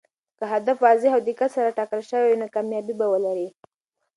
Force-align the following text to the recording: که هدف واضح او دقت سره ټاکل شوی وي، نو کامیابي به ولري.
که 0.37 0.45
هدف 0.53 0.77
واضح 0.85 1.09
او 1.15 1.21
دقت 1.27 1.49
سره 1.55 1.75
ټاکل 1.77 2.01
شوی 2.09 2.25
وي، 2.27 2.35
نو 2.41 2.47
کامیابي 2.55 2.93
به 2.99 3.05
ولري. 3.11 3.47